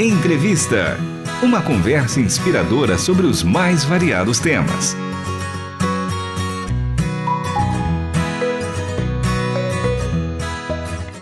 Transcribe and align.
Entrevista. 0.00 0.96
Uma 1.42 1.60
conversa 1.60 2.20
inspiradora 2.20 2.96
sobre 2.96 3.26
os 3.26 3.42
mais 3.42 3.84
variados 3.84 4.38
temas. 4.38 4.94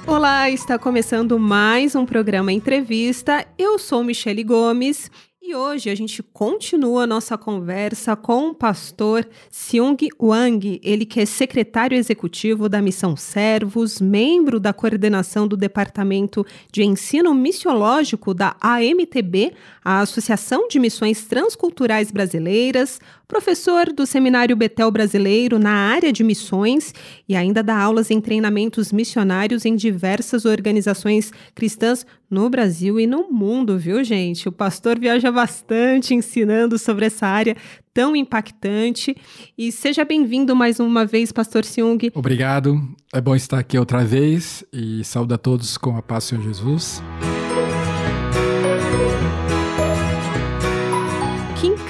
Olá, 0.06 0.50
está 0.50 0.78
começando 0.78 1.38
mais 1.38 1.94
um 1.94 2.04
programa 2.04 2.52
Entrevista. 2.52 3.46
Eu 3.56 3.78
sou 3.78 4.04
Michele 4.04 4.44
Gomes 4.44 5.10
e 5.48 5.54
hoje 5.54 5.88
a 5.90 5.94
gente 5.94 6.24
continua 6.24 7.04
a 7.04 7.06
nossa 7.06 7.38
conversa 7.38 8.16
com 8.16 8.48
o 8.48 8.54
pastor 8.54 9.24
Seung 9.48 9.96
Wang, 10.20 10.80
ele 10.82 11.06
que 11.06 11.20
é 11.20 11.24
secretário 11.24 11.96
executivo 11.96 12.68
da 12.68 12.82
Missão 12.82 13.16
Servos, 13.16 14.00
membro 14.00 14.58
da 14.58 14.72
coordenação 14.72 15.46
do 15.46 15.56
Departamento 15.56 16.44
de 16.72 16.82
Ensino 16.82 17.32
Missiológico 17.32 18.34
da 18.34 18.56
AMTB, 18.60 19.52
a 19.84 20.00
Associação 20.00 20.66
de 20.66 20.80
Missões 20.80 21.24
Transculturais 21.26 22.10
Brasileiras, 22.10 22.98
professor 23.28 23.92
do 23.92 24.06
Seminário 24.06 24.56
Betel 24.56 24.90
Brasileiro 24.90 25.58
na 25.58 25.70
área 25.70 26.12
de 26.12 26.22
missões 26.22 26.94
e 27.28 27.34
ainda 27.34 27.62
dá 27.62 27.76
aulas 27.76 28.10
em 28.10 28.20
treinamentos 28.20 28.92
missionários 28.92 29.64
em 29.64 29.74
diversas 29.74 30.44
organizações 30.44 31.32
cristãs 31.54 32.06
no 32.30 32.48
Brasil 32.50 32.98
e 32.98 33.06
no 33.06 33.30
mundo, 33.30 33.78
viu, 33.78 34.02
gente? 34.02 34.48
O 34.48 34.52
pastor 34.52 34.98
viaja 34.98 35.30
bastante 35.30 36.14
ensinando 36.14 36.78
sobre 36.78 37.06
essa 37.06 37.26
área 37.26 37.56
tão 37.94 38.14
impactante. 38.14 39.16
E 39.56 39.70
seja 39.70 40.04
bem-vindo 40.04 40.54
mais 40.54 40.80
uma 40.80 41.06
vez, 41.06 41.32
pastor 41.32 41.64
Seung. 41.64 41.98
Obrigado. 42.14 42.80
É 43.12 43.20
bom 43.20 43.34
estar 43.34 43.58
aqui 43.58 43.78
outra 43.78 44.04
vez 44.04 44.64
e 44.72 45.02
saúdo 45.04 45.34
a 45.34 45.38
todos 45.38 45.78
com 45.78 45.96
a 45.96 46.02
paz 46.02 46.24
do 46.24 46.28
Senhor 46.28 46.42
Jesus. 46.42 47.02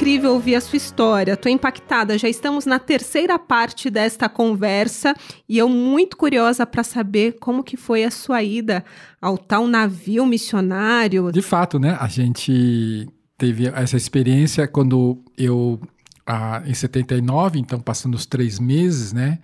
Incrível 0.07 0.35
ouvir 0.35 0.55
a 0.55 0.61
sua 0.61 0.77
história. 0.77 1.33
Estou 1.33 1.51
impactada. 1.51 2.17
Já 2.17 2.29
estamos 2.29 2.65
na 2.65 2.79
terceira 2.79 3.37
parte 3.41 3.91
desta 3.91 4.29
conversa 4.29 5.13
e 5.49 5.59
eu 5.59 5.69
muito 5.69 6.17
curiosa 6.17 6.65
para 6.65 6.85
saber 6.85 7.39
como 7.41 7.65
que 7.65 7.77
foi 7.77 8.05
a 8.05 8.11
sua 8.11 8.41
ida 8.41 8.85
ao 9.21 9.37
tal 9.37 9.67
navio 9.67 10.25
missionário. 10.25 11.33
De 11.33 11.43
fato, 11.43 11.81
né? 11.81 11.97
A 11.99 12.07
gente 12.07 13.09
teve 13.37 13.67
essa 13.67 13.97
experiência 13.97 14.69
quando 14.69 15.19
eu 15.37 15.81
ah, 16.25 16.63
em 16.65 16.75
79, 16.75 17.59
então 17.59 17.81
passando 17.81 18.15
os 18.15 18.27
três 18.27 18.61
meses, 18.61 19.13
né? 19.13 19.41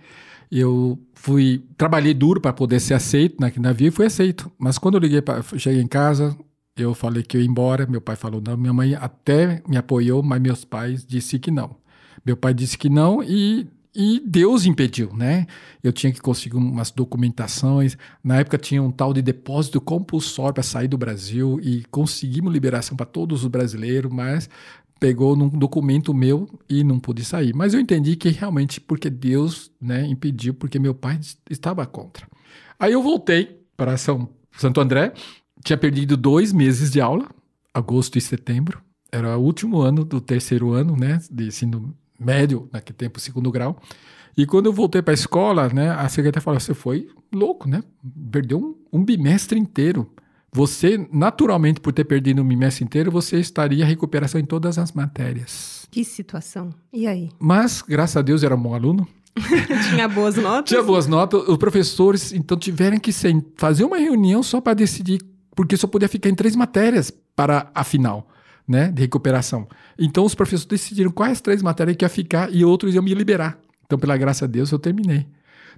Eu 0.49 0.97
fui 1.13 1.61
trabalhei 1.75 2.13
duro 2.13 2.39
para 2.39 2.53
poder 2.53 2.79
ser 2.79 2.93
aceito 2.93 3.35
naquele 3.37 3.63
navio 3.63 3.89
e 3.89 3.91
fui 3.91 4.05
aceito. 4.05 4.49
Mas 4.57 4.77
quando 4.77 4.95
eu 4.95 5.01
liguei 5.01 5.21
para 5.21 5.43
cheguei 5.57 5.81
em 5.81 5.87
casa, 5.87 6.33
eu 6.75 6.93
falei 6.93 7.21
que 7.23 7.37
eu 7.37 7.41
ia 7.41 7.47
embora, 7.47 7.85
meu 7.85 8.01
pai 8.01 8.15
falou 8.15 8.41
não, 8.41 8.57
minha 8.57 8.73
mãe 8.73 8.95
até 8.95 9.61
me 9.67 9.77
apoiou, 9.77 10.23
mas 10.23 10.41
meus 10.41 10.65
pais 10.65 11.05
disse 11.05 11.37
que 11.37 11.51
não. 11.51 11.75
Meu 12.25 12.35
pai 12.35 12.53
disse 12.53 12.77
que 12.77 12.89
não 12.89 13.21
e, 13.21 13.67
e 13.93 14.21
Deus 14.25 14.65
impediu, 14.65 15.13
né? 15.13 15.45
Eu 15.83 15.91
tinha 15.91 16.11
que 16.11 16.21
conseguir 16.21 16.55
umas 16.55 16.89
documentações. 16.89 17.95
Na 18.23 18.39
época 18.39 18.57
tinha 18.57 18.81
um 18.81 18.91
tal 18.91 19.13
de 19.13 19.21
depósito 19.21 19.79
compulsório 19.79 20.53
para 20.53 20.63
sair 20.63 20.87
do 20.87 20.97
Brasil 20.97 21.59
e 21.61 21.83
conseguimos 21.91 22.51
liberação 22.51 22.97
para 22.97 23.05
todos 23.05 23.43
os 23.43 23.49
brasileiros, 23.49 24.11
mas 24.11 24.49
pegou 24.99 25.35
num 25.35 25.49
documento 25.49 26.13
meu 26.13 26.47
e 26.67 26.83
não 26.83 26.97
pude 26.97 27.23
sair. 27.23 27.53
Mas 27.53 27.73
eu 27.73 27.79
entendi 27.79 28.15
que 28.15 28.29
realmente 28.29 28.79
porque 28.81 29.09
Deus, 29.09 29.69
né, 29.79 30.07
impediu, 30.07 30.53
porque 30.53 30.79
meu 30.79 30.95
pai 30.95 31.19
estava 31.49 31.85
contra. 31.85 32.25
Aí 32.79 32.93
eu 32.93 33.03
voltei 33.03 33.59
para 33.75 33.97
São 33.97 34.29
Santo 34.57 34.79
André 34.79 35.13
tinha 35.63 35.77
perdido 35.77 36.17
dois 36.17 36.51
meses 36.51 36.91
de 36.91 36.99
aula, 36.99 37.27
agosto 37.73 38.17
e 38.17 38.21
setembro. 38.21 38.81
Era 39.11 39.37
o 39.37 39.41
último 39.41 39.81
ano 39.81 40.03
do 40.03 40.19
terceiro 40.19 40.71
ano, 40.71 40.95
né, 40.97 41.19
de 41.31 41.47
ensino 41.47 41.95
médio, 42.19 42.67
naquele 42.71 42.97
tempo, 42.97 43.19
segundo 43.19 43.51
grau. 43.51 43.79
E 44.35 44.45
quando 44.45 44.65
eu 44.65 44.73
voltei 44.73 45.01
para 45.01 45.13
a 45.13 45.15
escola, 45.15 45.69
né, 45.69 45.91
a 45.91 46.09
secretária 46.09 46.41
falou: 46.41 46.59
Você 46.59 46.73
foi 46.73 47.07
louco, 47.31 47.69
né? 47.69 47.83
Perdeu 48.31 48.59
um, 48.91 48.99
um, 48.99 49.03
bimestre 49.03 49.59
inteiro. 49.59 50.11
Você, 50.51 51.07
naturalmente, 51.11 51.79
por 51.79 51.93
ter 51.93 52.03
perdido 52.03 52.41
um 52.41 52.47
bimestre 52.47 52.83
inteiro, 52.83 53.11
você 53.11 53.39
estaria 53.39 53.83
em 53.83 53.87
recuperação 53.87 54.39
em 54.39 54.45
todas 54.45 54.77
as 54.77 54.91
matérias. 54.91 55.87
Que 55.89 56.03
situação. 56.03 56.71
E 56.91 57.07
aí? 57.07 57.29
Mas, 57.39 57.81
graças 57.81 58.17
a 58.17 58.21
Deus, 58.21 58.43
era 58.43 58.55
um 58.55 58.61
bom 58.61 58.73
aluno. 58.73 59.07
Tinha 59.89 60.07
boas 60.07 60.35
notas? 60.35 60.69
Tinha 60.69 60.83
boas 60.83 61.07
notas. 61.07 61.47
Os 61.47 61.57
professores, 61.57 62.33
então, 62.33 62.57
tiveram 62.57 62.99
que 62.99 63.11
fazer 63.55 63.83
uma 63.83 63.97
reunião 63.97 64.43
só 64.43 64.61
para 64.61 64.75
decidir 64.75 65.19
porque 65.55 65.77
só 65.77 65.87
podia 65.87 66.07
ficar 66.07 66.29
em 66.29 66.35
três 66.35 66.55
matérias 66.55 67.11
para 67.35 67.71
a 67.73 67.83
final, 67.83 68.27
né, 68.67 68.91
de 68.91 69.01
recuperação. 69.01 69.67
Então 69.97 70.25
os 70.25 70.35
professores 70.35 70.65
decidiram 70.65 71.11
quais 71.11 71.41
três 71.41 71.61
matérias 71.61 71.97
que 71.97 72.05
ia 72.05 72.09
ficar 72.09 72.53
e 72.53 72.63
outros 72.63 72.93
iam 72.93 73.03
me 73.03 73.13
liberar. 73.13 73.57
Então, 73.85 73.99
pela 73.99 74.17
graça 74.17 74.47
de 74.47 74.53
Deus, 74.53 74.71
eu 74.71 74.79
terminei. 74.79 75.27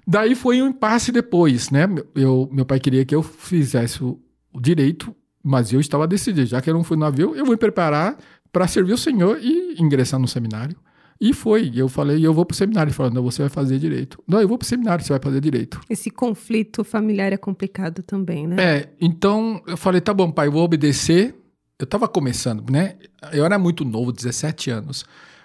Daí 0.06 0.34
foi 0.34 0.62
um 0.62 0.68
impasse 0.68 1.10
depois, 1.10 1.70
né? 1.70 1.86
Eu, 2.14 2.48
meu 2.52 2.64
pai 2.64 2.78
queria 2.78 3.04
que 3.04 3.14
eu 3.14 3.22
fizesse 3.22 4.02
o, 4.02 4.20
o 4.52 4.60
direito, 4.60 5.14
mas 5.42 5.72
eu 5.72 5.80
estava 5.80 6.06
decidido, 6.06 6.46
já 6.46 6.60
que 6.60 6.70
eu 6.70 6.74
não 6.74 6.84
fui 6.84 6.96
no 6.96 7.04
navio, 7.04 7.34
eu 7.34 7.44
vou 7.44 7.52
me 7.52 7.58
preparar 7.58 8.16
para 8.52 8.66
servir 8.68 8.92
o 8.92 8.98
Senhor 8.98 9.38
e 9.40 9.74
ingressar 9.78 10.18
no 10.18 10.28
seminário. 10.28 10.76
E 11.20 11.32
foi. 11.32 11.72
Eu 11.74 11.88
falei, 11.88 12.24
eu 12.24 12.32
vou 12.32 12.44
pro 12.44 12.56
seminário. 12.56 12.90
Ele 12.90 12.94
falou, 12.96 13.12
não, 13.12 13.22
você 13.22 13.42
vai 13.42 13.48
fazer 13.48 13.78
direito. 13.78 14.22
Não, 14.26 14.40
eu 14.40 14.48
vou 14.48 14.58
pro 14.58 14.66
seminário, 14.66 15.04
você 15.04 15.12
vai 15.12 15.20
fazer 15.20 15.40
direito. 15.40 15.80
Esse 15.88 16.10
conflito 16.10 16.84
familiar 16.84 17.32
é 17.32 17.36
complicado 17.36 18.02
também, 18.02 18.46
né? 18.46 18.56
É, 18.58 18.88
então 19.00 19.62
eu 19.66 19.76
falei, 19.76 20.00
tá 20.00 20.12
bom, 20.12 20.30
pai, 20.30 20.48
eu 20.48 20.52
vou 20.52 20.62
obedecer. 20.62 21.34
Eu 21.78 21.86
tava 21.86 22.08
começando, 22.08 22.70
né? 22.70 22.96
Eu 23.32 23.44
era 23.44 23.58
muito 23.58 23.84
novo, 23.84 24.12
17 24.12 24.70
anos. 24.70 25.04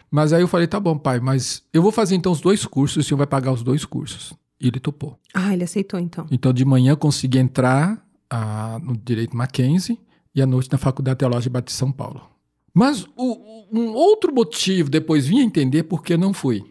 Mas 0.10 0.34
aí 0.34 0.42
eu 0.42 0.48
falei, 0.48 0.68
tá 0.68 0.80
bom, 0.80 0.98
pai, 0.98 1.20
mas 1.20 1.64
eu 1.74 1.82
vou 1.82 1.92
fazer 1.92 2.16
então 2.16 2.32
os 2.32 2.42
dois 2.42 2.66
cursos 2.66 3.06
o 3.06 3.08
senhor 3.08 3.18
vai 3.18 3.28
pagar 3.28 3.52
os 3.52 3.64
dois 3.64 3.86
cursos. 3.86 4.34
E 4.60 4.68
ele 4.68 4.80
topou. 4.80 5.18
Ah, 5.34 5.54
ele 5.54 5.64
aceitou 5.64 6.00
então. 6.00 6.28
Então 6.30 6.52
de 6.52 6.66
manhã 6.66 6.92
eu 6.92 6.98
consegui 6.98 7.40
entrar 7.40 8.06
ah, 8.30 8.78
no 8.84 8.96
Direito 8.96 9.36
Mackenzie 9.36 10.00
e 10.36 10.42
à 10.42 10.46
noite 10.46 10.70
na 10.72 10.78
Faculdade 10.78 11.20
Teológica 11.20 11.62
de 11.62 11.72
São 11.72 11.92
Paulo. 11.92 12.22
Mas 12.74 13.06
o, 13.16 13.68
um 13.72 13.94
outro 13.94 14.34
motivo 14.34 14.90
depois 14.90 15.28
vim 15.28 15.40
entender 15.40 15.84
por 15.84 16.04
que 16.04 16.16
não 16.16 16.34
fui. 16.34 16.64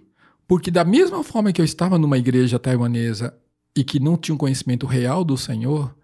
Porque 0.46 0.70
da 0.70 0.84
mesma 0.84 1.22
forma 1.22 1.52
que 1.52 1.60
eu 1.60 1.64
estava 1.64 1.98
numa 1.98 2.18
igreja 2.18 2.58
taiwanesa 2.58 3.36
e 3.76 3.84
que 3.84 4.00
não 4.00 4.16
tinha 4.16 4.34
um 4.34 4.38
conhecimento 4.38 4.86
real 4.86 5.24
do 5.24 5.36
Senhor, 5.36 5.94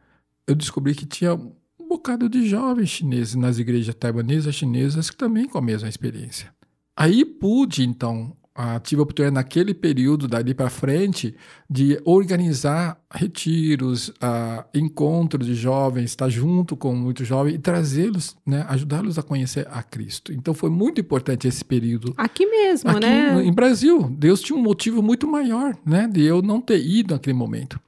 eu 0.47 0.55
descobri 0.55 0.95
que 0.95 1.05
tinha 1.05 1.35
um 1.35 1.89
bocado 1.89 2.29
de 2.29 2.49
jovens 2.49 2.91
chineses 2.91 3.35
nas 3.35 3.59
igrejas 3.59 3.95
taiwanesas 3.95 4.55
chinesas 4.55 5.11
que 5.11 5.17
também 5.17 5.49
com 5.49 5.59
a 5.59 5.63
mesma 5.63 5.89
experiência. 5.89 6.55
Aí 6.97 7.25
pude, 7.25 7.83
então, 7.83 8.37
ah, 8.57 8.81
tive 8.81 9.01
a 9.01 9.03
oportunidade 9.03 9.35
naquele 9.35 9.75
período, 9.75 10.27
dali 10.27 10.55
para 10.55 10.71
frente, 10.71 11.35
de 11.69 12.01
organizar 12.05 12.99
retiros, 13.13 14.11
ah, 14.21 14.65
encontros 14.75 15.47
de 15.47 15.55
jovens, 15.55 16.05
estar 16.05 16.29
junto 16.31 16.75
com 16.75 16.95
muitos 16.95 17.27
jovens 17.27 17.57
e 17.57 17.59
trazê-los, 17.59 18.35
né, 18.47 18.65
ajudá-los 18.69 19.19
a 19.19 19.23
conhecer 19.23 19.69
a 19.71 19.83
Cristo. 19.83 20.33
Então 20.33 20.55
foi 20.55 20.71
muito 20.71 21.01
importante 21.01 21.47
esse 21.47 21.63
período. 21.63 22.15
Aqui 22.17 22.47
mesmo, 22.47 22.91
Aqui, 22.91 23.01
né? 23.01 23.33
No, 23.33 23.43
em 23.43 23.53
Brasil, 23.53 24.09
Deus 24.11 24.41
tinha 24.41 24.59
um 24.59 24.63
motivo 24.63 25.03
muito 25.03 25.27
maior, 25.27 25.77
né, 25.85 26.09
de 26.11 26.25
eu 26.25 26.41
não 26.41 26.61
ter 26.61 26.83
ido 26.83 27.13
naquele 27.13 27.37
momento. 27.37 27.79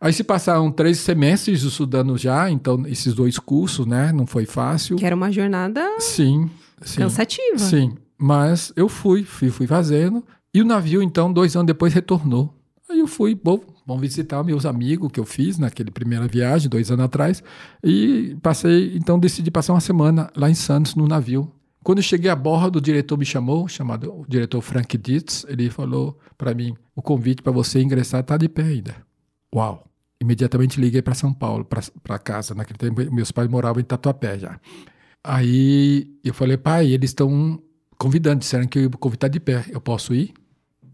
Aí 0.00 0.12
se 0.12 0.24
passaram 0.24 0.70
três 0.72 0.98
semestres 0.98 1.62
estudando 1.62 2.18
já, 2.18 2.50
então 2.50 2.84
esses 2.86 3.14
dois 3.14 3.38
cursos, 3.38 3.86
né, 3.86 4.12
não 4.12 4.26
foi 4.26 4.44
fácil. 4.44 4.96
Que 4.96 5.06
era 5.06 5.14
uma 5.14 5.30
jornada. 5.30 5.82
Sim. 6.00 6.50
sim 6.82 6.98
cansativa. 6.98 7.58
Sim. 7.58 7.96
Mas 8.18 8.72
eu 8.76 8.88
fui, 8.88 9.24
fui, 9.24 9.50
fui 9.50 9.66
fazendo. 9.66 10.24
E 10.52 10.60
o 10.60 10.64
navio, 10.64 11.02
então, 11.02 11.32
dois 11.32 11.54
anos 11.54 11.66
depois, 11.66 11.92
retornou. 11.92 12.54
Aí 12.88 13.00
eu 13.00 13.06
fui, 13.06 13.34
bom, 13.34 13.60
vamos 13.84 14.02
visitar 14.02 14.42
meus 14.44 14.64
amigos 14.64 15.10
que 15.10 15.18
eu 15.18 15.24
fiz 15.24 15.58
naquele 15.58 15.90
primeira 15.90 16.26
viagem, 16.26 16.68
dois 16.68 16.90
anos 16.90 17.04
atrás. 17.04 17.42
E 17.82 18.36
passei, 18.40 18.96
então 18.96 19.18
decidi 19.18 19.50
passar 19.50 19.74
uma 19.74 19.80
semana 19.80 20.30
lá 20.36 20.48
em 20.48 20.54
Santos, 20.54 20.94
no 20.94 21.06
navio. 21.06 21.52
Quando 21.82 21.98
eu 21.98 22.02
cheguei 22.02 22.30
a 22.30 22.36
bordo, 22.36 22.76
o 22.76 22.80
diretor 22.80 23.16
me 23.18 23.24
chamou, 23.24 23.68
chamado 23.68 24.12
o 24.12 24.24
diretor 24.28 24.60
Frank 24.60 24.96
Dietz. 24.96 25.44
Ele 25.48 25.70
falou 25.70 26.18
para 26.38 26.54
mim: 26.54 26.74
o 26.94 27.02
convite 27.02 27.42
para 27.42 27.52
você 27.52 27.80
ingressar 27.80 28.20
está 28.20 28.36
de 28.36 28.48
pé 28.48 28.62
ainda. 28.62 28.96
Uau! 29.54 29.84
Imediatamente 30.20 30.80
liguei 30.80 31.02
para 31.02 31.14
São 31.14 31.32
Paulo, 31.32 31.64
para 32.02 32.18
casa. 32.18 32.54
Naquele 32.54 32.78
tempo, 32.78 33.14
meus 33.14 33.30
pais 33.30 33.48
moravam 33.48 33.80
em 33.80 33.84
Tatuapé 33.84 34.38
já. 34.38 34.58
Aí 35.22 36.08
eu 36.24 36.32
falei, 36.32 36.56
pai, 36.56 36.86
eles 36.86 37.10
estão 37.10 37.60
convidando, 37.98 38.40
disseram 38.40 38.66
que 38.66 38.78
eu 38.78 38.82
ia 38.84 38.90
convidar 38.90 39.28
de 39.28 39.40
pé. 39.40 39.64
Eu 39.70 39.80
posso 39.80 40.14
ir? 40.14 40.32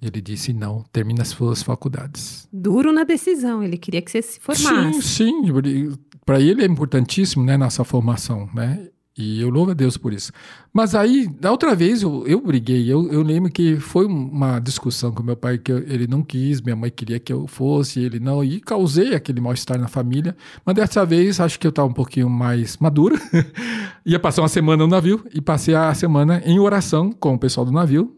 Ele 0.00 0.20
disse 0.20 0.52
não, 0.52 0.84
termina 0.92 1.22
as 1.22 1.28
suas 1.28 1.62
faculdades. 1.62 2.48
Duro 2.52 2.92
na 2.92 3.04
decisão, 3.04 3.62
ele 3.62 3.78
queria 3.78 4.02
que 4.02 4.10
você 4.10 4.20
se 4.20 4.40
formasse. 4.40 5.00
Sim, 5.00 5.44
sim. 5.44 5.96
Para 6.26 6.40
ele 6.40 6.62
é 6.62 6.66
importantíssimo, 6.66 7.44
né, 7.44 7.56
nossa 7.56 7.84
formação, 7.84 8.48
né? 8.52 8.88
E 9.16 9.42
eu 9.42 9.50
louvo 9.50 9.72
a 9.72 9.74
Deus 9.74 9.98
por 9.98 10.12
isso. 10.12 10.32
Mas 10.72 10.94
aí, 10.94 11.26
da 11.26 11.50
outra 11.50 11.74
vez, 11.74 12.02
eu, 12.02 12.26
eu 12.26 12.40
briguei. 12.40 12.90
Eu, 12.90 13.12
eu 13.12 13.22
lembro 13.22 13.52
que 13.52 13.76
foi 13.78 14.06
uma 14.06 14.58
discussão 14.58 15.12
com 15.12 15.22
meu 15.22 15.36
pai 15.36 15.58
que 15.58 15.70
eu, 15.70 15.78
ele 15.78 16.06
não 16.06 16.22
quis, 16.22 16.62
minha 16.62 16.74
mãe 16.74 16.90
queria 16.90 17.20
que 17.20 17.30
eu 17.30 17.46
fosse, 17.46 18.00
ele 18.00 18.18
não. 18.18 18.42
E 18.42 18.58
causei 18.58 19.14
aquele 19.14 19.40
mal-estar 19.40 19.78
na 19.78 19.86
família. 19.86 20.34
Mas 20.64 20.74
dessa 20.74 21.04
vez, 21.04 21.40
acho 21.40 21.60
que 21.60 21.66
eu 21.66 21.70
estava 21.70 21.88
um 21.88 21.92
pouquinho 21.92 22.30
mais 22.30 22.78
maduro. 22.78 23.16
Ia 24.06 24.18
passar 24.18 24.40
uma 24.40 24.48
semana 24.48 24.84
no 24.84 24.88
navio 24.88 25.22
e 25.34 25.42
passei 25.42 25.74
a 25.74 25.92
semana 25.92 26.42
em 26.46 26.58
oração 26.58 27.12
com 27.12 27.34
o 27.34 27.38
pessoal 27.38 27.66
do 27.66 27.72
navio. 27.72 28.16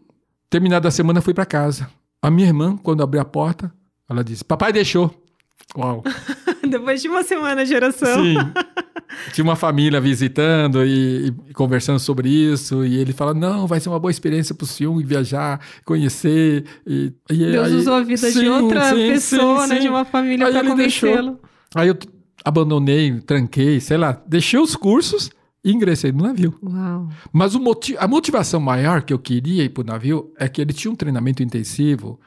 Terminada 0.49 0.87
a 0.87 0.91
semana, 0.91 1.21
fui 1.21 1.33
para 1.33 1.45
casa. 1.45 1.89
A 2.21 2.31
minha 2.31 2.47
irmã, 2.47 2.77
quando 2.77 3.03
abriu 3.03 3.21
a 3.21 3.25
porta, 3.25 3.69
ela 4.09 4.23
disse: 4.23 4.45
Papai 4.45 4.71
deixou. 4.71 5.13
Uau. 5.77 6.03
Depois 6.67 7.01
de 7.01 7.09
uma 7.09 7.23
semana 7.23 7.65
de 7.65 7.75
oração. 7.75 8.23
Sim. 8.23 8.35
Tinha 9.33 9.43
uma 9.43 9.55
família 9.55 9.99
visitando 9.99 10.85
e, 10.85 11.33
e, 11.49 11.53
conversando 11.53 11.99
sobre 11.99 12.29
isso, 12.29 12.85
e 12.85 12.97
ele 12.97 13.13
fala: 13.13 13.33
não, 13.33 13.67
vai 13.67 13.79
ser 13.79 13.89
uma 13.89 13.99
boa 13.99 14.11
experiência 14.11 14.53
para 14.53 14.63
o 14.63 14.67
senhor 14.67 14.95
viajar, 15.03 15.59
conhecer. 15.83 16.65
E, 16.85 17.11
e 17.29 17.37
Deus 17.37 17.67
aí, 17.67 17.75
usou 17.75 17.93
a 17.95 18.03
vida 18.03 18.31
sim, 18.31 18.39
de 18.39 18.49
outra 18.49 18.89
sim, 18.89 19.07
pessoa, 19.09 19.67
sim, 19.67 19.73
né, 19.73 19.79
de 19.79 19.89
uma 19.89 20.05
família 20.05 20.51
para 20.51 20.63
convencê-lo. 20.63 21.39
Aí 21.73 21.87
eu 21.87 21.97
abandonei, 22.43 23.19
tranquei, 23.21 23.79
sei 23.79 23.97
lá, 23.97 24.21
deixei 24.27 24.59
os 24.59 24.75
cursos 24.75 25.29
e 25.63 25.71
ingressei 25.71 26.11
no 26.11 26.23
navio. 26.23 26.53
Uau. 26.61 27.09
Mas 27.33 27.55
motiv 27.55 27.97
a 27.99 28.07
motivação 28.07 28.59
maior 28.59 29.01
que 29.01 29.11
eu 29.11 29.19
queria 29.19 29.63
ir 29.63 29.69
para 29.69 29.81
o 29.81 29.85
navio 29.85 30.31
é 30.37 30.47
que 30.47 30.61
ele 30.61 30.71
tinha 30.71 30.91
um 30.91 30.95
treinamento 30.95 31.41
intensivo 31.41 32.19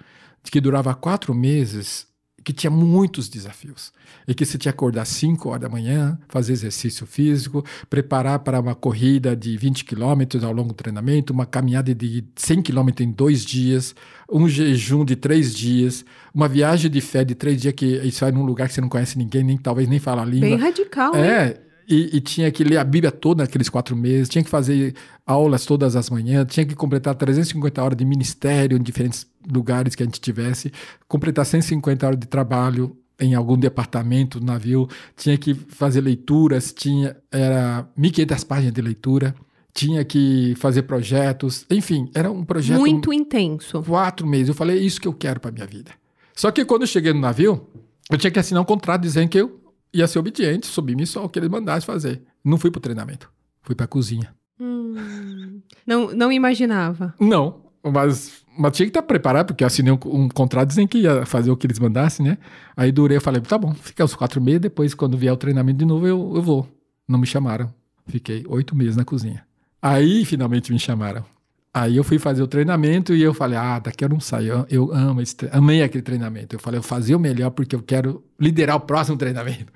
que 0.50 0.60
durava 0.60 0.94
quatro 0.94 1.34
meses 1.34 2.06
que 2.44 2.52
tinha 2.52 2.70
muitos 2.70 3.28
desafios. 3.28 3.92
E 4.26 4.34
que 4.34 4.44
você 4.44 4.56
tinha 4.56 4.72
que 4.72 4.76
acordar 4.76 5.04
5 5.04 5.48
horas 5.48 5.62
da 5.62 5.68
manhã, 5.68 6.18
fazer 6.28 6.52
exercício 6.52 7.06
físico, 7.06 7.64
preparar 7.90 8.38
para 8.40 8.60
uma 8.60 8.74
corrida 8.74 9.36
de 9.36 9.56
20 9.56 9.84
quilômetros 9.84 10.44
ao 10.44 10.52
longo 10.52 10.68
do 10.68 10.74
treinamento, 10.74 11.32
uma 11.32 11.46
caminhada 11.46 11.94
de 11.94 12.24
100 12.36 12.62
quilômetros 12.62 13.06
em 13.06 13.10
dois 13.10 13.44
dias, 13.44 13.94
um 14.30 14.48
jejum 14.48 15.04
de 15.04 15.16
três 15.16 15.54
dias, 15.54 16.04
uma 16.34 16.48
viagem 16.48 16.90
de 16.90 17.00
fé 17.00 17.24
de 17.24 17.34
três 17.34 17.60
dias, 17.60 17.74
que 17.74 17.86
isso 17.86 18.20
vai 18.20 18.32
num 18.32 18.44
lugar 18.44 18.68
que 18.68 18.74
você 18.74 18.80
não 18.80 18.88
conhece 18.88 19.18
ninguém, 19.18 19.42
nem 19.42 19.56
talvez 19.56 19.88
nem 19.88 19.98
fala 19.98 20.22
a 20.22 20.24
língua. 20.24 20.48
Bem 20.48 20.58
radical, 20.58 21.14
É, 21.14 21.60
e, 21.88 22.16
e, 22.18 22.20
tinha 22.20 22.50
que 22.50 22.62
ler 22.62 22.76
a 22.76 22.84
Bíblia 22.84 23.10
toda 23.10 23.42
naqueles 23.42 23.70
quatro 23.70 23.96
meses, 23.96 24.28
tinha 24.28 24.44
que 24.44 24.50
fazer 24.50 24.94
aulas 25.26 25.64
todas 25.64 25.96
as 25.96 26.10
manhãs, 26.10 26.46
tinha 26.46 26.66
que 26.66 26.74
completar 26.74 27.14
350 27.14 27.82
horas 27.82 27.96
de 27.96 28.04
ministério 28.04 28.76
em 28.76 28.82
diferentes 28.82 29.26
lugares 29.52 29.94
que 29.94 30.02
a 30.02 30.06
gente 30.06 30.20
tivesse, 30.20 30.72
completar 31.06 31.44
150 31.44 32.06
horas 32.06 32.18
de 32.18 32.26
trabalho 32.26 32.96
em 33.20 33.34
algum 33.34 33.56
departamento 33.56 34.38
do 34.38 34.46
navio, 34.46 34.88
tinha 35.16 35.36
que 35.36 35.52
fazer 35.52 36.00
leituras, 36.00 36.72
tinha 36.72 37.16
era 37.32 37.88
1.500 37.98 38.46
páginas 38.46 38.72
de 38.72 38.80
leitura, 38.80 39.34
tinha 39.74 40.04
que 40.04 40.54
fazer 40.56 40.82
projetos, 40.82 41.66
enfim, 41.70 42.10
era 42.14 42.30
um 42.30 42.44
projeto 42.44 42.78
muito 42.78 43.12
intenso. 43.12 43.82
Quatro 43.82 44.26
meses. 44.26 44.48
Eu 44.48 44.54
falei, 44.54 44.78
é 44.78 44.80
isso 44.80 45.00
que 45.00 45.08
eu 45.08 45.12
quero 45.12 45.40
para 45.40 45.50
minha 45.50 45.66
vida. 45.66 45.92
Só 46.34 46.50
que 46.50 46.64
quando 46.64 46.82
eu 46.82 46.86
cheguei 46.86 47.12
no 47.12 47.20
navio, 47.20 47.66
eu 48.10 48.16
tinha 48.16 48.30
que 48.30 48.38
assinar 48.38 48.62
um 48.62 48.66
contrato 48.66 49.02
dizendo 49.02 49.28
que 49.28 49.38
eu 49.38 49.60
ia 49.92 50.06
ser 50.06 50.18
obediente, 50.18 50.66
subir 50.66 51.06
só 51.06 51.24
o 51.24 51.28
que 51.28 51.38
eles 51.38 51.48
mandassem 51.48 51.86
fazer. 51.86 52.22
Não 52.44 52.58
fui 52.58 52.70
pro 52.70 52.80
treinamento, 52.80 53.30
fui 53.62 53.74
pra 53.74 53.86
cozinha. 53.86 54.34
Hum, 54.60 55.60
não, 55.86 56.12
não 56.12 56.32
imaginava. 56.32 57.14
Não, 57.20 57.68
mas, 57.82 58.42
mas 58.58 58.76
tinha 58.76 58.86
que 58.86 58.90
estar 58.90 59.02
preparado, 59.02 59.48
porque 59.48 59.62
eu 59.62 59.66
assinei 59.66 59.92
um, 59.92 59.98
um, 60.04 60.28
contrato 60.28 60.68
dizendo 60.68 60.88
que 60.88 60.98
ia 60.98 61.24
fazer 61.24 61.50
o 61.50 61.56
que 61.56 61.66
eles 61.66 61.78
mandassem, 61.78 62.26
né? 62.26 62.38
Aí 62.76 62.90
durei, 62.90 63.16
eu 63.16 63.20
falei, 63.20 63.40
tá 63.40 63.56
bom, 63.56 63.72
fica 63.74 64.04
os 64.04 64.14
quatro 64.14 64.40
meses, 64.40 64.60
depois 64.60 64.94
quando 64.94 65.16
vier 65.16 65.32
o 65.32 65.36
treinamento 65.36 65.78
de 65.78 65.84
novo 65.84 66.06
eu, 66.06 66.32
eu 66.34 66.42
vou. 66.42 66.68
Não 67.06 67.18
me 67.18 67.26
chamaram. 67.26 67.72
Fiquei 68.06 68.44
oito 68.48 68.74
meses 68.74 68.96
na 68.96 69.04
cozinha. 69.04 69.44
Aí 69.80 70.24
finalmente 70.24 70.72
me 70.72 70.78
chamaram. 70.78 71.24
Aí 71.72 71.96
eu 71.96 72.02
fui 72.02 72.18
fazer 72.18 72.42
o 72.42 72.46
treinamento 72.48 73.14
e 73.14 73.22
eu 73.22 73.32
falei, 73.32 73.56
ah, 73.56 73.78
daqui 73.78 74.04
eu 74.04 74.08
não 74.08 74.18
saio. 74.18 74.48
Eu, 74.48 74.66
eu 74.68 74.94
amo 74.94 75.20
esse, 75.20 75.36
amei 75.52 75.82
aquele 75.82 76.02
treinamento. 76.02 76.56
Eu 76.56 76.60
falei, 76.60 76.78
eu 76.78 76.82
fazer 76.82 77.14
o 77.14 77.20
melhor 77.20 77.50
porque 77.50 77.76
eu 77.76 77.82
quero 77.82 78.24
liderar 78.40 78.76
o 78.76 78.80
próximo 78.80 79.16
treinamento. 79.16 79.72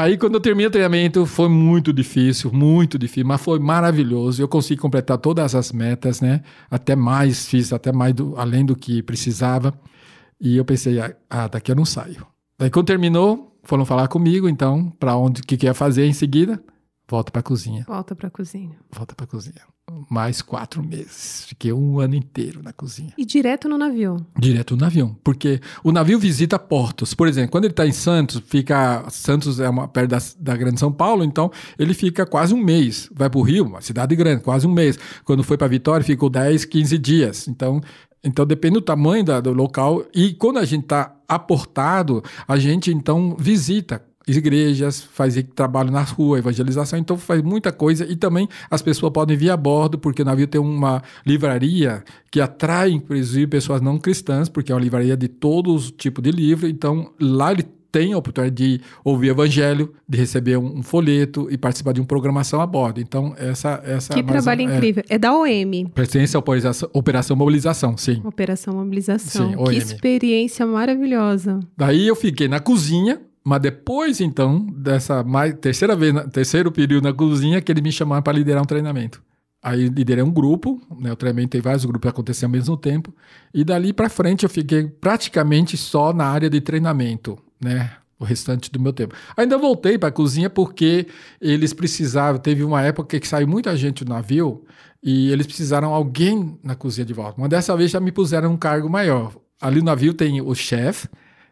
Aí 0.00 0.16
quando 0.16 0.36
eu 0.36 0.40
terminei 0.40 0.66
o 0.66 0.70
treinamento 0.70 1.26
foi 1.26 1.46
muito 1.46 1.92
difícil, 1.92 2.50
muito 2.50 2.98
difícil, 2.98 3.26
mas 3.26 3.38
foi 3.38 3.58
maravilhoso. 3.58 4.42
Eu 4.42 4.48
consegui 4.48 4.80
completar 4.80 5.18
todas 5.18 5.54
as 5.54 5.72
metas, 5.72 6.22
né? 6.22 6.42
Até 6.70 6.96
mais, 6.96 7.46
fiz 7.46 7.70
até 7.70 7.92
mais 7.92 8.14
do, 8.14 8.34
além 8.38 8.64
do 8.64 8.74
que 8.74 9.02
precisava. 9.02 9.74
E 10.40 10.56
eu 10.56 10.64
pensei, 10.64 10.98
ah, 10.98 11.14
ah 11.28 11.48
daqui 11.48 11.70
eu 11.70 11.76
não 11.76 11.84
saio. 11.84 12.26
Daí 12.58 12.70
quando 12.70 12.86
terminou, 12.86 13.54
foram 13.62 13.84
falar 13.84 14.08
comigo, 14.08 14.48
então, 14.48 14.88
para 14.98 15.14
onde 15.16 15.42
que, 15.42 15.54
que 15.54 15.66
ia 15.66 15.74
fazer 15.74 16.06
em 16.06 16.14
seguida? 16.14 16.58
Volta 17.06 17.30
para 17.30 17.40
a 17.40 17.42
cozinha. 17.42 17.84
Volta 17.86 18.16
para 18.16 18.28
a 18.28 18.30
cozinha. 18.30 18.78
Volta 18.90 19.14
para 19.14 19.24
a 19.24 19.28
cozinha. 19.28 19.60
Mais 20.08 20.42
quatro 20.42 20.82
meses. 20.82 21.44
Fiquei 21.48 21.72
um 21.72 22.00
ano 22.00 22.14
inteiro 22.14 22.62
na 22.62 22.72
cozinha. 22.72 23.12
E 23.16 23.24
direto 23.24 23.68
no 23.68 23.78
navio? 23.78 24.24
Direto 24.38 24.74
no 24.74 24.82
navio. 24.82 25.16
Porque 25.22 25.60
o 25.84 25.92
navio 25.92 26.18
visita 26.18 26.58
portos. 26.58 27.14
Por 27.14 27.28
exemplo, 27.28 27.50
quando 27.50 27.64
ele 27.64 27.72
está 27.72 27.86
em 27.86 27.92
Santos, 27.92 28.42
fica. 28.46 29.04
Santos 29.10 29.60
é 29.60 29.68
uma, 29.68 29.88
perto 29.88 30.10
da, 30.10 30.18
da 30.38 30.56
Grande 30.56 30.80
São 30.80 30.92
Paulo, 30.92 31.24
então 31.24 31.50
ele 31.78 31.94
fica 31.94 32.26
quase 32.26 32.54
um 32.54 32.62
mês. 32.62 33.08
Vai 33.14 33.28
para 33.28 33.38
o 33.38 33.42
Rio, 33.42 33.64
uma 33.66 33.80
cidade 33.80 34.14
grande, 34.16 34.42
quase 34.42 34.66
um 34.66 34.72
mês. 34.72 34.98
Quando 35.24 35.42
foi 35.42 35.56
para 35.56 35.68
Vitória, 35.68 36.04
ficou 36.04 36.28
10, 36.28 36.64
15 36.64 36.98
dias. 36.98 37.48
Então, 37.48 37.80
então 38.22 38.44
depende 38.44 38.74
do 38.74 38.82
tamanho 38.82 39.24
da, 39.24 39.40
do 39.40 39.52
local. 39.52 40.04
E 40.14 40.34
quando 40.34 40.58
a 40.58 40.64
gente 40.64 40.84
está 40.84 41.14
aportado, 41.28 42.22
a 42.46 42.58
gente 42.58 42.92
então 42.92 43.36
visita 43.38 44.02
igrejas, 44.26 45.02
faz 45.02 45.42
trabalho 45.54 45.90
na 45.90 46.02
rua, 46.02 46.38
evangelização, 46.38 46.98
então 46.98 47.16
faz 47.16 47.42
muita 47.42 47.72
coisa 47.72 48.04
e 48.04 48.16
também 48.16 48.48
as 48.70 48.82
pessoas 48.82 49.12
podem 49.12 49.36
vir 49.36 49.50
a 49.50 49.56
bordo, 49.56 49.98
porque 49.98 50.22
o 50.22 50.24
navio 50.24 50.46
tem 50.46 50.60
uma 50.60 51.02
livraria 51.26 52.04
que 52.30 52.40
atrai, 52.40 52.90
inclusive, 52.90 53.46
pessoas 53.46 53.80
não 53.80 53.98
cristãs, 53.98 54.48
porque 54.48 54.70
é 54.70 54.74
uma 54.74 54.80
livraria 54.80 55.16
de 55.16 55.28
todos 55.28 55.90
tipos 55.90 56.22
de 56.22 56.30
livro, 56.30 56.68
então 56.68 57.10
lá 57.18 57.52
ele 57.52 57.64
tem 57.90 58.12
a 58.12 58.18
oportunidade 58.18 58.54
de 58.54 58.80
ouvir 59.04 59.30
evangelho, 59.30 59.92
de 60.08 60.16
receber 60.16 60.56
um, 60.56 60.78
um 60.78 60.82
folheto 60.82 61.48
e 61.50 61.58
participar 61.58 61.92
de 61.92 62.00
uma 62.00 62.06
programação 62.06 62.60
a 62.60 62.66
bordo. 62.66 63.00
Então, 63.00 63.34
essa... 63.36 63.82
essa 63.84 64.14
que 64.14 64.22
trabalho 64.22 64.60
é, 64.60 64.64
incrível. 64.64 65.02
É 65.08 65.18
da 65.18 65.34
OM. 65.34 65.88
Pertence 65.94 66.36
à 66.36 66.40
Operação, 66.92 67.36
Mobilização, 67.36 67.96
sim. 67.96 68.20
Operação 68.24 68.74
Mobilização. 68.74 69.50
Sim, 69.50 69.64
que 69.64 69.76
experiência 69.76 70.64
maravilhosa. 70.66 71.60
Daí 71.76 72.06
eu 72.06 72.14
fiquei 72.14 72.48
na 72.48 72.60
cozinha, 72.60 73.20
mas 73.44 73.60
depois, 73.60 74.20
então, 74.20 74.66
dessa 74.66 75.22
mais, 75.24 75.54
terceira 75.54 75.96
vez, 75.96 76.14
terceiro 76.32 76.70
período 76.70 77.04
na 77.04 77.12
cozinha, 77.12 77.60
que 77.60 77.72
ele 77.72 77.80
me 77.80 77.90
chamaram 77.90 78.22
para 78.22 78.36
liderar 78.36 78.62
um 78.62 78.66
treinamento. 78.66 79.22
Aí 79.62 79.88
liderei 79.88 80.24
um 80.24 80.30
grupo, 80.30 80.80
né? 80.98 81.12
O 81.12 81.16
treinamento 81.16 81.50
tem 81.50 81.60
vários 81.60 81.84
grupos 81.84 82.12
que 82.12 82.44
ao 82.44 82.50
mesmo 82.50 82.76
tempo. 82.76 83.14
E 83.52 83.62
dali 83.62 83.92
para 83.92 84.08
frente 84.08 84.44
eu 84.44 84.48
fiquei 84.48 84.88
praticamente 84.88 85.76
só 85.76 86.12
na 86.12 86.24
área 86.24 86.48
de 86.48 86.60
treinamento, 86.60 87.38
né? 87.60 87.92
O 88.18 88.24
restante 88.24 88.70
do 88.70 88.80
meu 88.80 88.92
tempo. 88.92 89.14
Ainda 89.36 89.56
voltei 89.56 89.98
para 89.98 90.10
a 90.10 90.12
cozinha 90.12 90.48
porque 90.48 91.06
eles 91.40 91.72
precisavam. 91.72 92.40
Teve 92.40 92.62
uma 92.62 92.82
época 92.82 93.18
que 93.18 93.26
saiu 93.26 93.48
muita 93.48 93.74
gente 93.76 94.04
do 94.04 94.10
navio 94.10 94.64
e 95.02 95.30
eles 95.30 95.46
precisaram 95.46 95.94
alguém 95.94 96.58
na 96.62 96.74
cozinha 96.74 97.04
de 97.04 97.14
volta. 97.14 97.36
Mas 97.38 97.48
dessa 97.50 97.76
vez 97.76 97.90
já 97.90 98.00
me 98.00 98.12
puseram 98.12 98.52
um 98.52 98.56
cargo 98.56 98.88
maior. 98.88 99.34
Ali 99.60 99.80
no 99.80 99.86
navio 99.86 100.14
tem 100.14 100.40
o 100.40 100.54
chefe, 100.54 101.08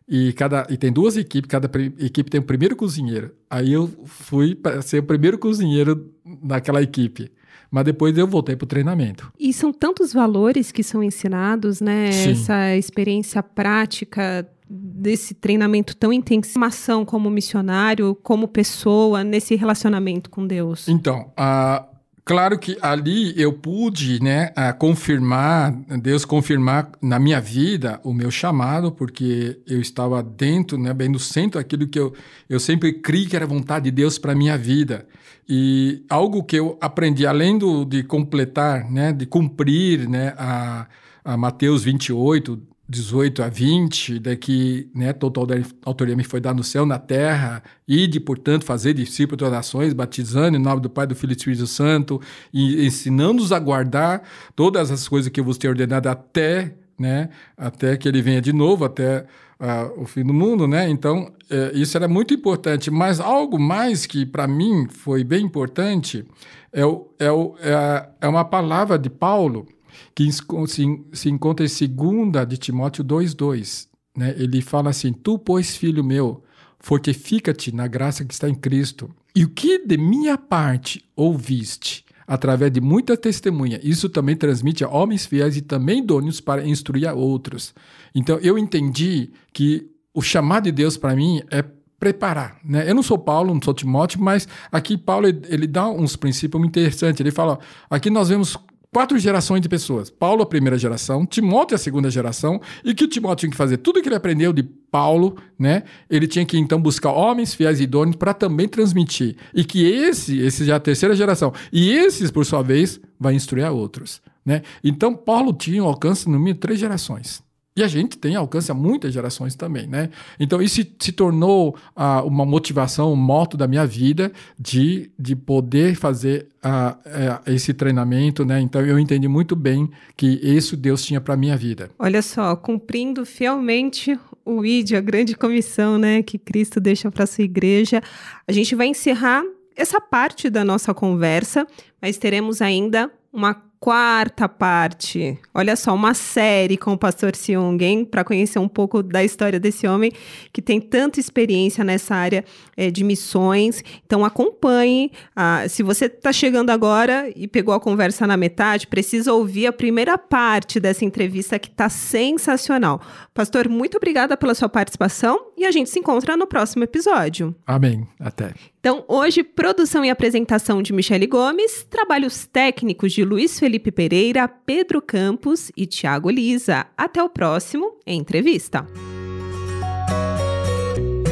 e, 0.09 0.33
cada, 0.33 0.67
e 0.71 0.77
tem 0.79 0.91
duas 0.91 1.17
equipes, 1.17 1.50
cada 1.50 1.71
equipe 1.99 2.31
tem 2.31 2.41
o 2.41 2.43
um 2.43 2.47
primeiro 2.47 2.75
cozinheiro. 2.75 3.33
Aí 3.50 3.73
eu 3.73 3.91
fui 4.07 4.55
para 4.55 4.81
ser 4.81 5.00
o 5.00 5.03
primeiro 5.03 5.38
cozinheiro 5.38 6.11
naquela 6.43 6.83
equipe. 6.83 7.31
Mas 7.71 7.85
depois 7.85 8.17
eu 8.17 8.27
voltei 8.27 8.57
para 8.57 8.65
o 8.65 8.69
treinamento. 8.69 9.31
E 9.38 9.53
são 9.53 9.71
tantos 9.71 10.12
valores 10.12 10.73
que 10.73 10.83
são 10.83 11.03
ensinados, 11.03 11.83
né? 11.83 12.11
Sim. 12.11 12.31
Essa 12.31 12.75
experiência 12.75 13.43
prática 13.43 14.49
desse 14.71 15.35
treinamento 15.35 15.97
tão 15.97 16.12
intenso, 16.12 16.53
formação 16.53 17.05
como 17.05 17.31
missionário, 17.31 18.15
como 18.23 18.49
pessoa, 18.49 19.25
nesse 19.25 19.55
relacionamento 19.55 20.29
com 20.31 20.47
Deus. 20.47 20.88
Então, 20.88 21.31
a 21.37 21.88
Claro 22.28 22.58
que 22.58 22.76
ali 22.82 23.32
eu 23.40 23.50
pude, 23.54 24.23
né, 24.23 24.52
confirmar, 24.78 25.73
Deus 25.99 26.26
confirmar 26.26 26.92
na 27.00 27.18
minha 27.18 27.40
vida 27.40 27.99
o 28.04 28.12
meu 28.12 28.30
chamado, 28.30 28.92
porque 28.92 29.58
eu 29.66 29.80
estava 29.80 30.23
dentro, 30.23 30.76
né, 30.76 30.92
bem 30.92 31.08
no 31.08 31.18
centro 31.18 31.58
daquilo 31.58 31.88
que 31.88 31.99
eu, 31.99 32.12
eu 32.47 32.61
sempre 32.61 32.92
criei 32.92 33.25
que 33.25 33.35
era 33.35 33.47
vontade 33.47 33.87
de 33.87 33.92
Deus 33.92 34.18
para 34.18 34.35
minha 34.35 34.58
vida. 34.58 35.06
E 35.49 36.04
algo 36.06 36.44
que 36.44 36.56
eu 36.56 36.76
aprendi, 36.82 37.26
além 37.26 37.56
do, 37.56 37.87
de 37.87 38.02
completar, 38.02 38.90
né, 38.90 39.11
de 39.11 39.25
cumprir, 39.25 40.06
né, 40.06 40.35
a, 40.37 40.87
a 41.25 41.35
Mateus 41.35 41.82
28, 41.82 42.61
18 42.88 43.42
a 43.42 43.49
20, 43.49 44.18
daqui, 44.18 44.90
né, 44.95 45.12
toda 45.12 45.62
autoria 45.85 46.16
me 46.16 46.25
foi 46.25 46.40
dada 46.40 46.57
no 46.57 46.64
céu, 46.64 46.87
na 46.87 46.99
terra, 46.99 47.62
ide, 47.87 48.18
portanto, 48.18 48.64
fazer 48.64 48.95
discípulos 48.95 49.45
de 49.45 49.50
nações, 49.54 49.92
batizando 49.92 50.57
em 50.57 50.61
nome 50.61 50.80
do 50.80 50.88
Pai, 50.88 51.07
do 51.07 51.14
Filho 51.14 51.33
e 51.33 51.35
do 51.35 51.38
Espírito 51.38 51.66
Santo, 51.66 52.21
e 52.52 52.87
ensinando-os 52.87 53.52
a 53.52 53.59
guardar 53.59 54.23
todas 54.57 54.90
as 54.90 55.07
coisas 55.07 55.30
que 55.30 55.38
eu 55.38 55.45
vos 55.45 55.59
tenho 55.59 55.73
ordenado 55.73 56.09
até, 56.09 56.75
né, 56.99 57.28
até 57.57 57.97
que 57.97 58.09
ele 58.09 58.23
venha 58.23 58.40
de 58.40 58.52
novo, 58.52 58.85
até 58.87 59.26
uh, 59.61 60.02
o 60.02 60.07
fim 60.07 60.25
do 60.25 60.33
mundo, 60.33 60.66
né? 60.66 60.88
Então, 60.88 61.30
uh, 61.50 61.76
isso 61.76 61.97
era 61.97 62.09
muito 62.09 62.33
importante. 62.33 62.90
Mas 62.90 63.21
algo 63.21 63.59
mais 63.59 64.07
que 64.07 64.25
para 64.25 64.49
mim 64.49 64.88
foi 64.88 65.23
bem 65.23 65.45
importante 65.45 66.25
é, 66.73 66.85
o, 66.85 67.09
é, 67.18 67.30
o, 67.30 67.54
é, 67.61 68.09
é 68.21 68.28
uma 68.28 68.45
palavra 68.45 68.99
de 68.99 69.09
Paulo 69.09 69.66
que 70.14 70.30
se, 70.33 71.28
encontra 71.28 71.66
em 71.66 71.88
2 72.33 72.49
de 72.49 72.57
Timóteo 72.57 73.04
2,2. 73.04 73.88
Né? 74.16 74.35
Ele 74.37 74.61
fala 74.61 74.90
assim: 74.90 75.12
Tu, 75.12 75.38
pois, 75.38 75.76
filho 75.76 76.02
meu, 76.02 76.42
fortifica-te 76.80 77.75
na 77.75 77.87
graça 77.87 78.25
que 78.25 78.35
está 78.35 78.49
em 78.49 78.54
Cristo. 78.54 79.11
E 79.35 79.45
o 79.45 79.49
que 79.49 79.87
de 79.87 79.97
minha 79.97 80.37
parte 80.37 81.04
ouviste, 81.14 82.04
através 82.26 82.73
de 82.73 82.80
muita 82.80 83.16
testemunha, 83.16 83.80
isso 83.83 84.09
também 84.09 84.37
transmite 84.37 84.85
a 84.85 84.88
homens 84.88 85.26
fiéis 85.26 85.57
e 85.57 85.62
também 85.62 86.00
idôneos 86.00 86.40
para 86.40 86.66
instruir 86.66 87.09
a 87.09 87.14
outros. 87.14 87.75
Então 88.14 88.38
eu 88.38 88.59
entendi 88.59 89.30
que 89.52 89.88
o 90.12 90.21
chamado 90.21 90.64
de 90.64 90.73
Deus 90.73 90.97
para 90.97 91.14
mim 91.14 91.40
é 91.50 91.64
preparar, 91.99 92.59
né? 92.64 92.88
Eu 92.88 92.95
não 92.95 93.02
sou 93.02 93.18
Paulo, 93.18 93.52
não 93.52 93.61
sou 93.61 93.75
Timóteo, 93.75 94.21
mas 94.21 94.47
aqui 94.71 94.97
Paulo 94.97 95.26
ele, 95.26 95.66
dá 95.66 95.88
uns 95.88 96.14
princípios 96.14 96.61
muito 96.61 96.78
interessantes. 96.78 97.21
Ele 97.21 97.30
fala, 97.33 97.59
aqui 97.90 98.09
nós 98.09 98.28
vemos 98.28 98.57
quatro 98.92 99.18
gerações 99.18 99.61
de 99.61 99.68
pessoas. 99.68 100.11
Paulo, 100.11 100.42
a 100.42 100.47
primeira 100.47 100.78
geração, 100.78 101.26
Timóteo, 101.26 101.75
a 101.75 101.78
segunda 101.78 102.11
geração, 102.11 102.61
e 102.85 102.95
que 102.95 103.04
o 103.04 103.09
Timóteo 103.09 103.40
tinha 103.42 103.50
que 103.50 103.57
fazer 103.57 103.78
tudo 103.78 104.02
que 104.02 104.09
ele 104.09 104.14
aprendeu 104.14 104.52
de 104.52 104.62
Paulo, 104.62 105.37
né? 105.59 105.83
Ele 106.09 106.26
tinha 106.26 106.45
que 106.45 106.59
então 106.59 106.80
buscar 106.80 107.12
homens 107.12 107.54
fiéis 107.54 107.80
e 107.80 107.85
idôneos 107.85 108.16
para 108.16 108.33
também 108.33 108.68
transmitir. 108.68 109.37
E 109.54 109.64
que 109.64 109.87
esse, 109.87 110.38
esse 110.38 110.64
já 110.64 110.75
é 110.75 110.76
a 110.76 110.80
terceira 110.80 111.14
geração, 111.14 111.52
e 111.73 111.90
esses, 111.90 112.30
por 112.30 112.45
sua 112.45 112.62
vez, 112.62 113.00
vai 113.18 113.35
instruir 113.35 113.64
a 113.64 113.71
outros, 113.71 114.21
né? 114.45 114.62
Então, 114.83 115.14
Paulo 115.14 115.52
tinha 115.52 115.83
um 115.83 115.87
alcance 115.87 116.28
no 116.28 116.38
mínimo 116.38 116.59
três 116.59 116.78
gerações. 116.78 117.42
E 117.78 117.82
a 117.85 117.87
gente 117.87 118.18
tem 118.18 118.35
alcance 118.35 118.73
a 118.73 118.75
muitas 118.75 119.14
gerações 119.14 119.54
também, 119.54 119.87
né? 119.87 120.11
Então 120.40 120.61
isso 120.61 120.85
se, 120.99 121.12
tornou 121.12 121.76
uh, 121.97 122.26
uma 122.26 122.44
motivação, 122.44 123.12
um 123.12 123.16
moto 123.16 123.56
da 123.56 123.68
minha 123.68 123.87
vida 123.87 124.32
de, 124.58 125.12
de 125.16 125.37
poder 125.37 125.94
fazer 125.94 126.49
uh, 126.64 126.99
uh, 126.99 127.54
esse 127.54 127.73
treinamento, 127.73 128.44
né? 128.44 128.61
Então 128.61 128.80
eu 128.80 128.99
entendi 128.99 129.28
muito 129.28 129.54
bem 129.54 129.88
que 130.16 130.26
isso 130.42 130.76
Deus 130.76 131.04
tinha 131.04 131.20
para 131.20 131.37
minha 131.37 131.56
vida. 131.56 131.88
Olha 132.00 132.20
só, 132.20 132.56
cumprindo 132.56 133.25
fielmente 133.25 134.18
o 134.44 134.64
ID, 134.64 134.94
a 134.94 135.00
grande 135.00 135.37
comissão, 135.37 135.99
né, 135.99 136.20
que 136.20 136.37
Cristo 136.37 136.80
deixa 136.80 137.12
para 137.12 137.26
sua 137.26 137.44
igreja. 137.44 138.02
A 138.49 138.50
gente 138.50 138.75
vai 138.75 138.88
encerrar 138.88 139.44
essa 139.76 140.00
parte 140.00 140.50
da 140.50 140.64
nossa 140.64 140.92
conversa, 140.92 141.64
mas 142.02 142.18
teremos 142.18 142.61
ainda 142.61 143.08
uma 143.32 143.68
quarta 143.80 144.49
parte. 144.49 145.38
Olha 145.54 145.76
só, 145.76 145.94
uma 145.94 146.14
série 146.14 146.76
com 146.76 146.92
o 146.92 146.99
pastor 146.99 147.35
Seung, 147.37 147.78
hein? 147.80 148.04
Para 148.04 148.25
conhecer 148.25 148.58
um 148.58 148.68
pouco 148.68 149.02
da 149.02 149.23
história 149.23 149.61
desse 149.61 149.87
homem 149.87 150.12
que 150.52 150.61
tem 150.61 150.80
tanta 150.80 151.20
experiência 151.20 151.85
nessa 151.85 152.14
área 152.14 152.44
é, 152.76 152.90
de 152.90 153.04
missões. 153.04 153.82
Então 154.04 154.25
acompanhe. 154.25 155.12
Ah, 155.35 155.64
se 155.68 155.82
você 155.82 156.06
está 156.06 156.32
chegando 156.32 156.70
agora 156.70 157.30
e 157.37 157.47
pegou 157.47 157.73
a 157.73 157.80
conversa 157.80 158.26
na 158.26 158.37
metade, 158.37 158.87
precisa 158.87 159.32
ouvir 159.32 159.66
a 159.66 159.73
primeira 159.73 160.18
parte 160.18 160.80
dessa 160.80 161.04
entrevista 161.04 161.58
que 161.58 161.68
está 161.68 161.88
sensacional. 161.88 163.00
Pastor, 163.32 163.68
muito 163.68 163.97
obrigada 163.97 164.37
pela 164.37 164.54
sua 164.54 164.68
participação 164.68 165.52
e 165.56 165.64
a 165.64 165.70
gente 165.70 165.90
se 165.90 165.99
encontra 165.99 166.37
no 166.37 166.47
próximo 166.47 166.85
episódio. 166.85 167.54
Amém. 167.66 168.06
Até. 168.18 168.54
Então, 168.88 169.04
hoje, 169.07 169.42
produção 169.42 170.02
e 170.02 170.09
apresentação 170.09 170.80
de 170.80 170.95
Michele 170.95 171.26
Gomes, 171.26 171.85
trabalhos 171.90 172.47
técnicos 172.47 173.12
de 173.12 173.23
Luiz 173.23 173.59
Felipe 173.59 173.92
Pereira, 173.92 174.49
Pedro 174.49 175.02
Campos 175.02 175.71
e 175.76 175.85
Tiago 175.85 176.30
Lisa. 176.30 176.87
Até 176.97 177.23
o 177.23 177.28
próximo 177.28 177.99
Entrevista. 178.07 178.87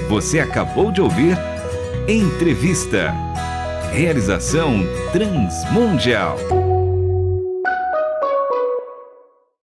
Você 0.06 0.38
acabou 0.38 0.92
de 0.92 1.00
ouvir 1.00 1.38
Entrevista. 2.06 3.10
Realização 3.90 4.82
Transmundial. 5.10 6.36